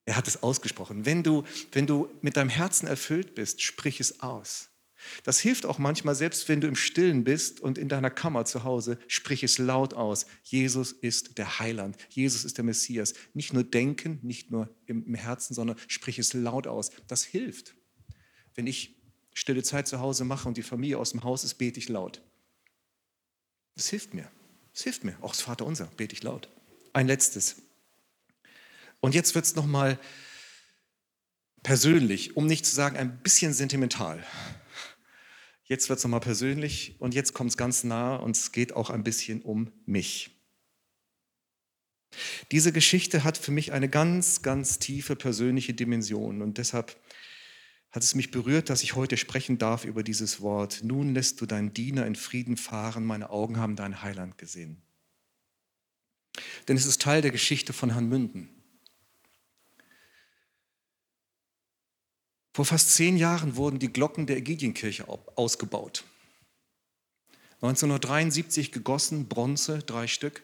Er 0.05 0.15
hat 0.15 0.27
es 0.27 0.41
ausgesprochen. 0.41 1.05
Wenn 1.05 1.21
du, 1.21 1.43
wenn 1.71 1.85
du 1.85 2.09
mit 2.21 2.37
deinem 2.37 2.49
Herzen 2.49 2.87
erfüllt 2.87 3.35
bist, 3.35 3.61
sprich 3.61 3.99
es 3.99 4.21
aus. 4.21 4.69
Das 5.23 5.39
hilft 5.39 5.65
auch 5.65 5.77
manchmal, 5.77 6.15
selbst 6.15 6.49
wenn 6.49 6.61
du 6.61 6.67
im 6.67 6.75
Stillen 6.75 7.23
bist 7.23 7.59
und 7.59 7.77
in 7.77 7.89
deiner 7.89 8.09
Kammer 8.09 8.45
zu 8.45 8.63
Hause, 8.63 8.97
sprich 9.07 9.43
es 9.43 9.57
laut 9.57 9.93
aus. 9.93 10.25
Jesus 10.43 10.91
ist 10.91 11.37
der 11.37 11.59
Heiland. 11.59 11.97
Jesus 12.09 12.45
ist 12.45 12.57
der 12.57 12.65
Messias. 12.65 13.13
Nicht 13.33 13.53
nur 13.53 13.63
denken, 13.63 14.19
nicht 14.23 14.51
nur 14.51 14.69
im 14.85 15.13
Herzen, 15.13 15.53
sondern 15.53 15.77
sprich 15.87 16.19
es 16.19 16.33
laut 16.33 16.67
aus. 16.67 16.91
Das 17.07 17.23
hilft. 17.23 17.75
Wenn 18.55 18.67
ich 18.67 18.95
stille 19.33 19.63
Zeit 19.63 19.87
zu 19.87 19.99
Hause 19.99 20.25
mache 20.25 20.47
und 20.47 20.57
die 20.57 20.63
Familie 20.63 20.97
aus 20.97 21.11
dem 21.11 21.23
Haus 21.23 21.43
ist, 21.43 21.55
bete 21.55 21.79
ich 21.79 21.89
laut. 21.89 22.21
Das 23.75 23.87
hilft 23.89 24.13
mir. 24.13 24.29
Das 24.73 24.83
hilft 24.83 25.03
mir. 25.03 25.15
Auch 25.21 25.31
das 25.31 25.41
Vaterunser 25.41 25.91
bete 25.95 26.13
ich 26.13 26.23
laut. 26.23 26.49
Ein 26.93 27.07
letztes. 27.07 27.57
Und 28.99 29.13
jetzt 29.13 29.35
wird 29.35 29.45
es 29.45 29.55
nochmal 29.55 29.99
persönlich, 31.61 32.35
um 32.35 32.47
nicht 32.47 32.65
zu 32.65 32.73
sagen 32.73 32.97
ein 32.97 33.19
bisschen 33.19 33.53
sentimental. 33.53 34.25
Jetzt 35.67 35.89
wird 35.89 35.97
es 35.97 36.03
nochmal 36.03 36.21
persönlich 36.21 36.95
und 36.99 37.13
jetzt 37.13 37.33
kommt 37.33 37.51
es 37.51 37.57
ganz 37.57 37.83
nah 37.83 38.15
und 38.15 38.37
es 38.37 38.51
geht 38.51 38.73
auch 38.73 38.89
ein 38.89 39.03
bisschen 39.03 39.41
um 39.41 39.71
mich. 39.85 40.31
Diese 42.51 42.71
Geschichte 42.71 43.25
hat 43.25 43.37
für 43.37 43.51
mich 43.51 43.73
eine 43.73 43.89
ganz, 43.89 44.41
ganz 44.41 44.79
tiefe 44.79 45.17
persönliche 45.17 45.73
Dimension 45.73 46.41
und 46.41 46.57
deshalb 46.57 46.95
hat 47.91 48.03
es 48.03 48.15
mich 48.15 48.31
berührt, 48.31 48.69
dass 48.69 48.83
ich 48.83 48.95
heute 48.95 49.17
sprechen 49.17 49.57
darf 49.57 49.83
über 49.83 50.03
dieses 50.03 50.39
Wort. 50.39 50.81
Nun 50.83 51.13
lässt 51.13 51.41
du 51.41 51.45
deinen 51.45 51.73
Diener 51.73 52.05
in 52.05 52.15
Frieden 52.15 52.55
fahren, 52.55 53.05
meine 53.05 53.29
Augen 53.29 53.57
haben 53.57 53.75
dein 53.75 54.01
Heiland 54.01 54.37
gesehen. 54.37 54.81
Denn 56.67 56.77
es 56.77 56.85
ist 56.85 57.01
Teil 57.01 57.21
der 57.21 57.31
Geschichte 57.31 57.73
von 57.73 57.91
Herrn 57.91 58.07
Münden. 58.07 58.56
Vor 62.57 62.65
fast 62.65 62.95
zehn 62.95 63.17
Jahren 63.17 63.55
wurden 63.55 63.77
die 63.77 63.93
Glocken 63.93 64.25
der 64.25 64.37
Ägidienkirche 64.37 65.07
ausgebaut. 65.07 66.05
1973 67.61 68.71
gegossen, 68.71 69.27
Bronze, 69.27 69.77
drei 69.77 70.07
Stück, 70.07 70.41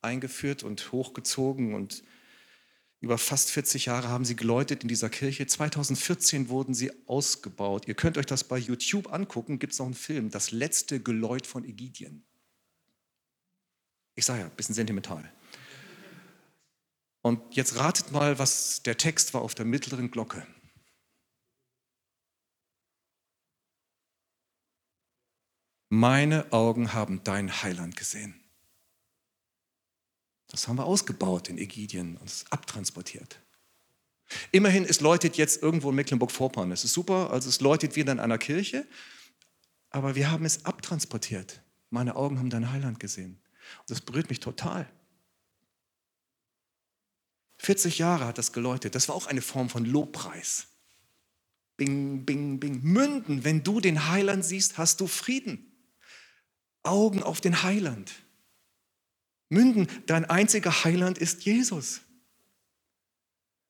eingeführt 0.00 0.62
und 0.62 0.92
hochgezogen 0.92 1.74
und 1.74 2.04
über 3.00 3.18
fast 3.18 3.50
40 3.50 3.84
Jahre 3.84 4.08
haben 4.08 4.24
sie 4.24 4.34
geläutet 4.34 4.82
in 4.82 4.88
dieser 4.88 5.10
Kirche. 5.10 5.46
2014 5.46 6.48
wurden 6.48 6.72
sie 6.72 6.90
ausgebaut. 7.06 7.86
Ihr 7.86 7.96
könnt 7.96 8.16
euch 8.16 8.24
das 8.24 8.44
bei 8.44 8.56
YouTube 8.56 9.12
angucken, 9.12 9.58
gibt 9.58 9.74
es 9.74 9.78
noch 9.78 9.84
einen 9.84 9.94
Film, 9.94 10.30
das 10.30 10.52
letzte 10.52 11.00
Geläut 11.00 11.46
von 11.46 11.66
Ägidien. 11.66 12.24
Ich 14.14 14.24
sage 14.24 14.40
ja, 14.40 14.46
ein 14.46 14.56
bisschen 14.56 14.74
sentimental. 14.74 15.30
Und 17.20 17.42
jetzt 17.54 17.76
ratet 17.76 18.10
mal, 18.10 18.38
was 18.38 18.82
der 18.84 18.96
Text 18.96 19.34
war 19.34 19.42
auf 19.42 19.54
der 19.54 19.66
mittleren 19.66 20.10
Glocke. 20.10 20.46
Meine 25.94 26.50
Augen 26.54 26.94
haben 26.94 27.22
dein 27.22 27.62
Heiland 27.62 27.96
gesehen. 27.96 28.40
Das 30.46 30.66
haben 30.66 30.76
wir 30.76 30.86
ausgebaut 30.86 31.50
in 31.50 31.58
Ägidien 31.58 32.16
und 32.16 32.30
es 32.30 32.46
abtransportiert. 32.48 33.38
Immerhin, 34.52 34.86
es 34.86 35.00
läutet 35.00 35.36
jetzt 35.36 35.62
irgendwo 35.62 35.90
in 35.90 35.96
Mecklenburg-Vorpommern. 35.96 36.70
Das 36.70 36.84
ist 36.84 36.94
super, 36.94 37.30
also 37.30 37.50
es 37.50 37.60
läutet 37.60 37.94
wieder 37.94 38.10
in 38.10 38.20
einer 38.20 38.38
Kirche, 38.38 38.86
aber 39.90 40.14
wir 40.14 40.30
haben 40.30 40.46
es 40.46 40.64
abtransportiert. 40.64 41.60
Meine 41.90 42.16
Augen 42.16 42.38
haben 42.38 42.48
dein 42.48 42.72
Heiland 42.72 42.98
gesehen. 42.98 43.42
Und 43.80 43.90
das 43.90 44.00
berührt 44.00 44.30
mich 44.30 44.40
total. 44.40 44.90
40 47.58 47.98
Jahre 47.98 48.24
hat 48.24 48.38
das 48.38 48.54
geläutet. 48.54 48.94
Das 48.94 49.08
war 49.08 49.14
auch 49.14 49.26
eine 49.26 49.42
Form 49.42 49.68
von 49.68 49.84
Lobpreis. 49.84 50.68
Bing, 51.76 52.24
bing, 52.24 52.60
bing. 52.60 52.80
Münden, 52.82 53.44
wenn 53.44 53.62
du 53.62 53.78
den 53.78 54.08
Heiland 54.08 54.42
siehst, 54.42 54.78
hast 54.78 54.98
du 55.02 55.06
Frieden. 55.06 55.68
Augen 56.82 57.22
auf 57.22 57.40
den 57.40 57.62
Heiland. 57.62 58.12
Münden, 59.48 59.86
dein 60.06 60.24
einziger 60.24 60.84
Heiland 60.84 61.18
ist 61.18 61.44
Jesus. 61.44 62.00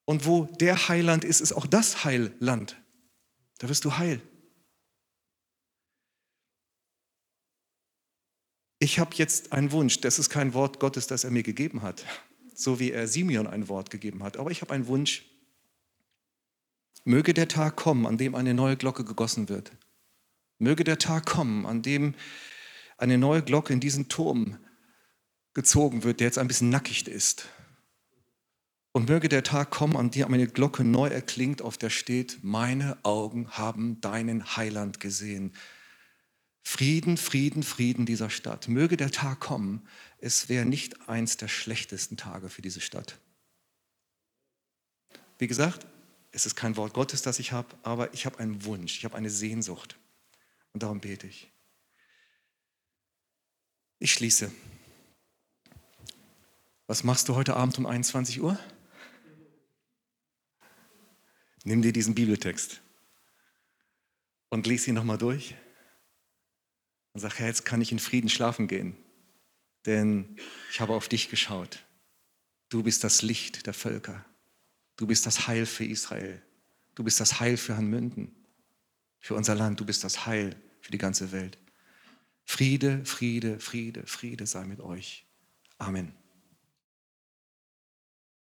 Und 0.05 0.27
wo 0.27 0.45
der 0.45 0.89
Heiland 0.89 1.25
ist, 1.25 1.41
ist 1.41 1.53
auch 1.53 1.67
das 1.67 2.05
Heilland. 2.05 2.77
Da 3.59 3.69
wirst 3.69 3.85
du 3.85 3.97
heil. 3.97 4.21
Ich 8.79 8.99
habe 8.99 9.15
jetzt 9.15 9.53
einen 9.53 9.71
Wunsch. 9.71 10.01
Das 10.01 10.19
ist 10.19 10.29
kein 10.29 10.55
Wort 10.55 10.81
Gottes, 10.81 11.07
das 11.07 11.23
er 11.23 11.31
mir 11.31 11.45
gegeben 11.45 11.83
hat, 11.83 12.05
so 12.55 12.81
wie 12.81 12.91
er 12.91 13.07
Simeon 13.07 13.47
ein 13.47 13.69
Wort 13.69 13.91
gegeben 13.91 14.25
hat. 14.25 14.37
Aber 14.37 14.51
ich 14.51 14.61
habe 14.61 14.75
einen 14.75 14.89
Wunsch. 14.89 15.25
Möge 17.05 17.35
der 17.35 17.49
Tag 17.49 17.77
kommen, 17.77 18.07
an 18.07 18.19
dem 18.19 18.35
eine 18.35 18.55
neue 18.55 18.77
Glocke 18.77 19.05
gegossen 19.05 19.49
wird. 19.49 19.73
Möge 20.59 20.85
der 20.85 20.99
Tag 20.99 21.27
kommen, 21.27 21.67
an 21.67 21.83
dem 21.83 22.15
eine 23.03 23.19
neue 23.19 23.43
Glocke 23.43 23.73
in 23.73 23.81
diesen 23.81 24.09
Turm 24.09 24.59
gezogen 25.55 26.05
wird, 26.05 26.21
der 26.21 26.29
jetzt 26.29 26.39
ein 26.39 26.49
bisschen 26.49 26.71
nackig 26.71 27.07
ist. 27.09 27.47
Und 28.93 29.09
möge 29.09 29.29
der 29.29 29.43
Tag 29.43 29.71
kommen, 29.71 29.97
an 29.97 30.11
dem 30.11 30.33
eine 30.33 30.47
Glocke 30.47 30.85
neu 30.85 31.09
erklingt, 31.09 31.63
auf 31.63 31.77
der 31.77 31.91
steht, 31.91 32.39
meine 32.43 32.97
Augen 33.05 33.51
haben 33.51 34.01
deinen 34.01 34.57
Heiland 34.57 35.01
gesehen. 35.01 35.53
Frieden, 36.63 37.17
Frieden, 37.17 37.63
Frieden 37.65 38.07
dieser 38.07 38.31
Stadt. 38.31 38.69
Möge 38.69 38.97
der 38.97 39.11
Tag 39.11 39.41
kommen, 39.41 39.87
es 40.19 40.49
wäre 40.49 40.65
nicht 40.65 41.09
eins 41.09 41.37
der 41.37 41.49
schlechtesten 41.49 42.17
Tage 42.17 42.49
für 42.49 42.63
diese 42.63 42.81
Stadt. 42.81 43.19
Wie 45.39 45.49
gesagt, 45.49 45.87
Es 46.35 46.47
ist 46.47 46.55
kein 46.55 46.79
Wort 46.79 46.95
Gottes, 46.95 47.21
das 47.21 47.39
ich 47.39 47.53
habe, 47.53 47.77
aber 47.83 48.15
ich 48.15 48.25
habe 48.25 48.39
einen 48.39 48.65
Wunsch, 48.65 48.97
ich 48.97 49.05
habe 49.05 49.17
eine 49.17 49.29
Sehnsucht. 49.29 49.99
Und 50.73 50.83
darum 50.83 50.99
bete 50.99 51.27
ich. 51.27 51.53
Ich 54.03 54.15
schließe. 54.15 54.51
Was 56.89 57.05
machst 57.05 57.29
du 57.29 57.37
heute 57.37 57.55
Abend 57.55 57.79
um 57.79 57.87
21 57.87 58.41
Uhr? 58.43 58.59
Nimm 61.63 61.83
dir 61.83 61.93
diesen 61.93 62.17
Bibeltext 62.17 62.81
und 64.49 64.67
lies 64.67 64.89
ihn 64.89 64.97
nochmal 64.97 65.19
durch 65.19 65.55
und 67.13 67.21
sag, 67.21 67.39
Herr, 67.39 67.47
jetzt 67.47 67.65
kann 67.65 67.81
ich 67.81 67.93
in 67.93 68.01
Frieden 68.01 68.29
schlafen 68.29 68.67
gehen, 68.67 68.97
denn 69.87 70.37
ich 70.73 70.81
habe 70.81 70.95
auf 70.95 71.07
dich 71.07 71.31
geschaut. 71.31 71.85
Du 72.71 72.83
bist 72.83 73.05
das 73.05 73.23
Licht 73.23 73.69
der 73.69 73.73
Völker. 73.73 74.25
Du 74.97 75.07
bist 75.07 75.27
das 75.27 75.47
Heil 75.47 75.65
für 75.65 75.85
Israel. 75.85 76.43
Du 76.97 77.05
bist 77.05 77.21
das 77.21 77.39
Heil 77.39 77.57
für 77.57 77.77
Hanmünden, 77.77 78.35
für 79.21 79.37
unser 79.37 79.55
Land. 79.55 79.79
Du 79.79 79.87
bist 79.87 80.03
das 80.03 80.27
Heil 80.27 80.57
für 80.81 80.91
die 80.91 80.99
ganze 80.99 81.31
Welt. 81.31 81.57
Friede, 82.45 83.05
Friede, 83.05 83.61
Friede, 83.61 84.07
Friede 84.07 84.47
sei 84.47 84.65
mit 84.65 84.81
euch. 84.81 85.27
Amen. 85.79 86.22